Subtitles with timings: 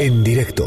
[0.00, 0.66] en directo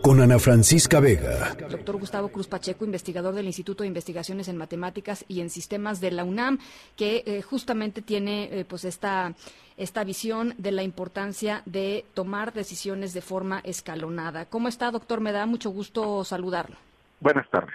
[0.00, 1.54] con Ana Francisca Vega.
[1.68, 6.10] Doctor Gustavo Cruz Pacheco, investigador del Instituto de Investigaciones en Matemáticas y en Sistemas de
[6.10, 6.58] la UNAM,
[6.96, 9.34] que eh, justamente tiene eh, pues esta,
[9.76, 14.46] esta visión de la importancia de tomar decisiones de forma escalonada.
[14.46, 15.20] ¿Cómo está, doctor?
[15.20, 16.76] Me da mucho gusto saludarlo.
[17.20, 17.74] Buenas tardes.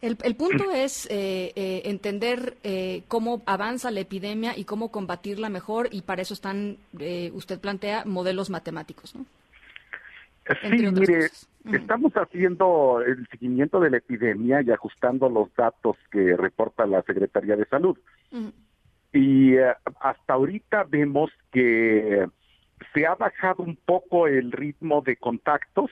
[0.00, 1.52] El, punto es eh,
[1.84, 2.56] entender
[3.06, 6.78] cómo avanza la epidemia y cómo combatirla mejor y para eso están,
[7.34, 9.26] usted plantea, modelos matemáticos, ¿no?
[10.62, 11.28] Sí, mire,
[11.72, 17.56] estamos haciendo el seguimiento de la epidemia y ajustando los datos que reporta la Secretaría
[17.56, 17.96] de Salud.
[19.12, 22.26] Y eh, hasta ahorita vemos que
[22.92, 25.90] se ha bajado un poco el ritmo de contactos.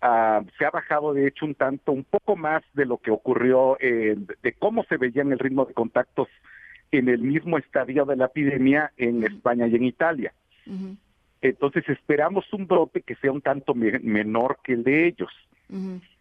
[0.00, 3.76] Ah, se ha bajado, de hecho, un tanto, un poco más de lo que ocurrió,
[3.80, 6.28] de cómo se veía en el ritmo de contactos
[6.90, 10.32] en el mismo estadio de la epidemia en España y en Italia.
[11.42, 15.30] Entonces esperamos un brote que sea un tanto menor que el de ellos.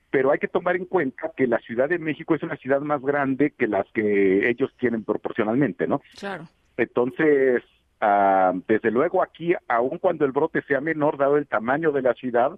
[0.10, 3.02] Pero hay que tomar en cuenta que la Ciudad de México es una ciudad más
[3.02, 6.02] grande que las que ellos tienen proporcionalmente, ¿no?
[6.18, 6.46] Claro.
[6.78, 7.64] Entonces,
[8.02, 12.14] ah, desde luego aquí, aun cuando el brote sea menor, dado el tamaño de la
[12.14, 12.52] ciudad,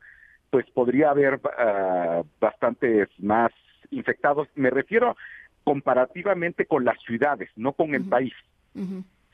[0.50, 3.52] pues podría haber uh, bastantes más
[3.92, 4.48] infectados.
[4.56, 5.18] Me refiero
[5.64, 8.34] comparativamente con las ciudades, no con el país.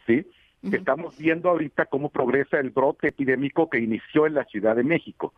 [0.07, 0.25] ¿Sí?
[0.71, 5.33] Estamos viendo ahorita cómo progresa el brote epidémico que inició en la Ciudad de México.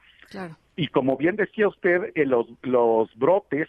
[0.75, 3.67] Y como bien decía usted, eh, los, los brotes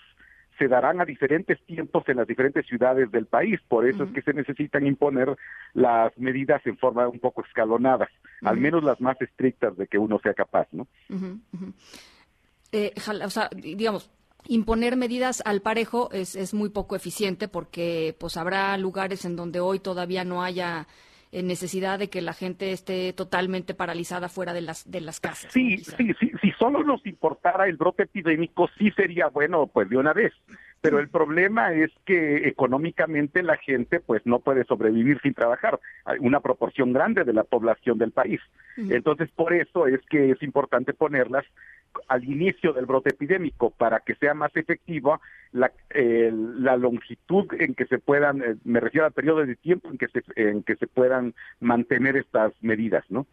[0.59, 3.61] se darán a diferentes tiempos en las diferentes ciudades del país.
[3.69, 5.37] Por eso es que se necesitan imponer
[5.75, 8.09] las medidas en forma un poco escalonadas,
[8.43, 10.87] al menos las más estrictas de que uno sea capaz, ¿no?
[12.73, 12.93] Eh,
[13.25, 14.11] o sea, digamos,
[14.49, 19.61] imponer medidas al parejo es, es muy poco eficiente porque pues habrá lugares en donde
[19.61, 20.87] hoy todavía no haya
[21.37, 25.53] en necesidad de que la gente esté totalmente paralizada fuera de las de las casas.
[25.53, 29.99] Sí, sí, sí, si solo nos importara el brote epidémico sí sería bueno, pues de
[29.99, 30.33] una vez.
[30.81, 36.19] Pero el problema es que económicamente la gente pues no puede sobrevivir sin trabajar, Hay
[36.21, 38.41] una proporción grande de la población del país.
[38.79, 41.45] Entonces por eso es que es importante ponerlas
[42.09, 45.21] al inicio del brote epidémico para que sea más efectiva
[45.53, 50.09] la, longitud en que se puedan, eh, me refiero al periodo de tiempo en que
[50.09, 53.27] se, en que se puedan mantener estas medidas, ¿no?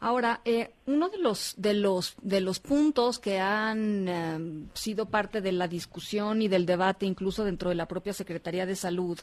[0.00, 5.40] Ahora, eh, uno de los de los de los puntos que han eh, sido parte
[5.40, 9.20] de la discusión y del debate, incluso dentro de la propia Secretaría de Salud,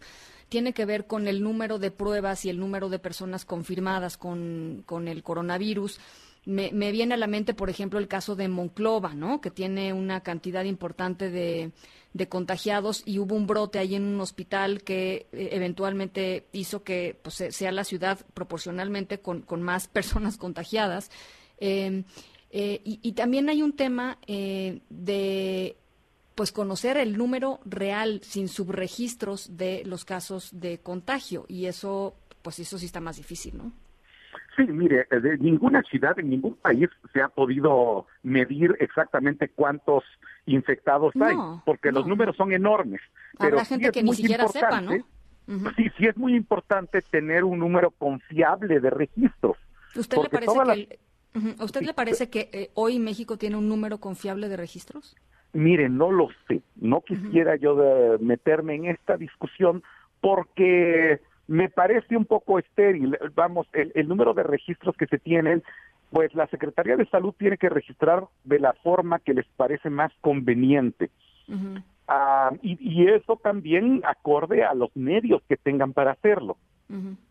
[0.48, 4.84] tiene que ver con el número de pruebas y el número de personas confirmadas con,
[4.86, 6.00] con el coronavirus.
[6.46, 9.42] Me, viene a la mente, por ejemplo, el caso de Monclova, ¿no?
[9.42, 11.72] Que tiene una cantidad importante de,
[12.28, 17.44] contagiados y hubo un brote ahí en un hospital que eh, eventualmente hizo que pues,
[17.50, 21.12] sea la ciudad proporcionalmente con, más personas contagiadas.
[21.60, 22.04] Em,
[22.52, 25.78] eh, y, también hay un tema eh, de
[26.34, 32.60] pues conocer el número real sin subregistros de los casos de contagio y eso pues
[32.60, 33.74] eso sí está más difícil, ¿no?
[34.60, 40.04] Sí, mire, eh, de ninguna ciudad, en ningún país se ha podido medir exactamente cuántos
[40.46, 43.00] infectados hay, porque los números son enormes.
[43.38, 44.92] Habrá gente que ni siquiera sepa, ¿no?
[45.78, 49.58] Sí, sí es muy importante tener un número confiable de registros.
[49.96, 54.50] ¿Usted le parece que, ¿usted le parece que eh, hoy México tiene un número confiable
[54.50, 55.16] de registros?
[55.54, 56.62] Mire, no lo sé.
[56.76, 59.82] No quisiera yo meterme en esta discusión
[60.22, 63.18] porque me parece un poco estéril.
[63.34, 65.64] Vamos, el, número de registros que se tienen,
[66.12, 70.12] pues la Secretaría de Salud tiene que registrar de la forma que les parece más
[70.22, 71.10] conveniente.
[72.08, 76.58] Ah, y, eso también acorde a los medios que tengan para hacerlo.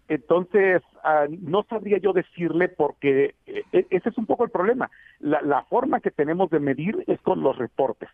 [0.09, 4.91] Entonces, ah, no sabría yo decirle porque eh, e, ese es un poco el problema.
[5.21, 8.09] La, la, forma que tenemos de medir es con los reportes.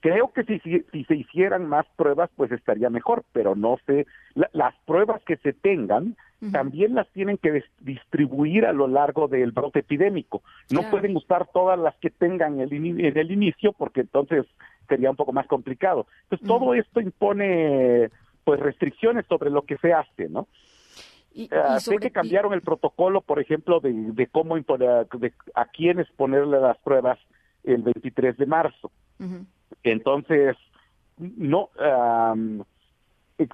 [0.00, 4.06] Creo que si, si, se hicieran más pruebas, pues estaría mejor, pero no sé.
[4.34, 6.16] las pruebas que se tengan
[6.52, 10.42] también las tienen que distribuir a lo largo del brote epidémico.
[10.70, 14.46] No pueden usar todas las que tengan el en el inicio, porque entonces
[14.88, 16.06] sería un poco más complicado.
[16.22, 18.08] Entonces, todo esto impone
[18.44, 20.48] pues restricciones sobre lo que se hace, ¿no?
[21.32, 25.66] Y, ah, sé que cambiaron el protocolo, por ejemplo, de, de cómo imponer, de a
[25.66, 27.18] quiénes ponerle las pruebas
[27.64, 28.90] el 23 de marzo.
[29.82, 30.56] Entonces,
[31.18, 31.70] no,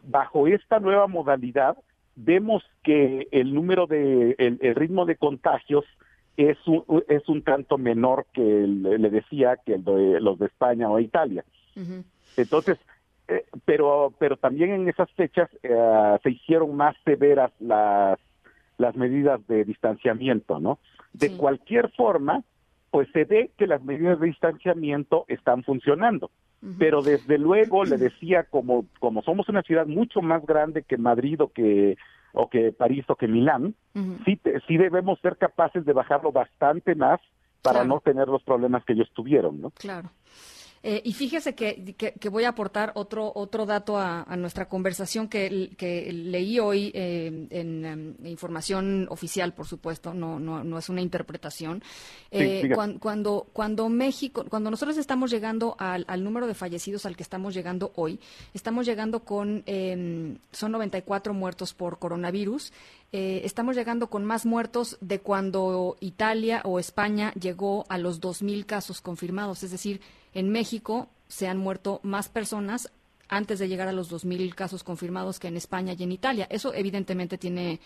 [0.04, 1.76] bajo esta nueva modalidad,
[2.16, 5.84] vemos que el número de, el, ritmo de contagios
[6.36, 10.90] es un, es un tanto menor que le decía que el de los de España
[10.90, 11.44] o Italia.
[12.36, 12.78] Entonces,
[13.28, 18.18] eh, pero pero también en esas fechas eh, se hicieron más severas las
[18.78, 20.78] las medidas de distanciamiento, ¿no?
[21.12, 22.44] De cualquier forma,
[22.96, 26.30] pues se ve que las medidas de distanciamiento están funcionando.
[26.78, 31.42] Pero desde luego le decía, como, como somos una ciudad mucho más grande que Madrid
[31.42, 31.98] o que,
[32.32, 33.74] o que París o que Milán,
[34.24, 37.20] sí, sí debemos ser capaces de bajarlo bastante más
[37.60, 39.72] para no tener los problemas que ellos tuvieron, ¿no?
[39.72, 40.08] Claro.
[40.88, 45.74] Eh, y fíjese que, que, voy a aportar otro, otro dato a, nuestra conversación que,
[45.76, 51.00] que leí hoy eh, en em, información oficial, por supuesto, no, no, no es una
[51.00, 51.82] interpretación.
[52.30, 57.24] Eh, cuando, cuando, México, cuando nosotros estamos llegando al, al, número de fallecidos al que
[57.24, 58.20] estamos llegando hoy,
[58.54, 62.72] estamos llegando con, em, son 94 muertos por coronavirus.
[63.16, 69.00] Estamos llegando con más muertos de cuando Italia o España llegó a los 2.000 casos
[69.00, 70.00] confirmados, es decir,
[70.34, 72.90] en México se han muerto más personas
[73.28, 76.46] antes de llegar a los 2.000 casos confirmados que en España y en Italia.
[76.50, 77.80] Eso evidentemente tiene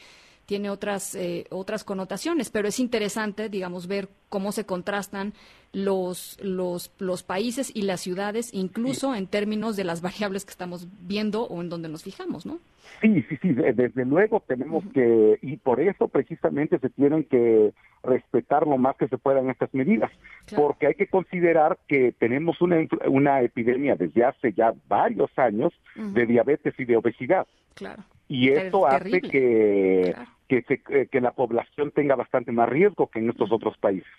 [0.50, 5.32] tiene otras eh, otras connotaciones, pero es interesante, digamos, ver cómo se contrastan
[5.73, 10.88] los los los países y las ciudades, incluso en términos de las variables que estamos
[11.02, 12.58] viendo o en donde nos fijamos, ¿no?
[13.00, 18.67] Sí, sí, sí, desde luego tenemos que, y por eso precisamente se tienen que respetar
[18.67, 20.11] lo más que se puedan estas medidas,
[20.56, 22.76] porque hay que considerar que tenemos una,
[23.06, 27.47] una epidemia desde hace ya varios años de diabetes y de obesidad.
[27.75, 28.02] Claro.
[28.31, 30.14] Y esto hace que,
[30.62, 34.10] que, que la población tenga bastante más riesgo que en estos otros países.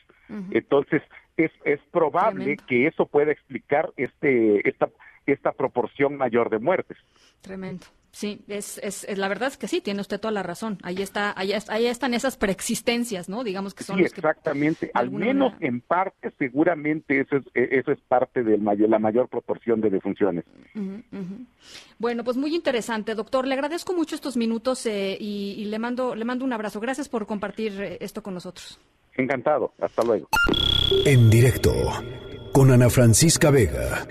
[0.52, 1.02] Entonces,
[1.36, 4.90] es, es probable que eso pueda explicar este esta,
[5.26, 6.98] esta proporción mayor de muertes.
[7.42, 7.86] Tremendo.
[8.12, 10.78] Sí, es, es, la verdad es que sí, tiene usted toda la razón.
[10.84, 13.44] Ahí está, ahí, ahí están esas preexistencias, ¿no?
[13.44, 14.92] Digamos que son sí, exactamente.
[14.94, 19.80] Al menos en parte, seguramente eso es, e, eso es parte de la mayor proporción
[19.80, 20.44] de defunciones.
[22.00, 23.48] Bueno, pues muy interesante, doctor.
[23.48, 26.82] Le agradezco mucho estos minutos eh, y, le mando le mando un abrazo.
[26.82, 28.78] Gracias por compartir eh, esto con nosotros.
[29.16, 29.74] Encantado.
[29.80, 30.28] Hasta luego.
[31.06, 31.74] En directo
[32.52, 34.06] con Ana Francisca Vega.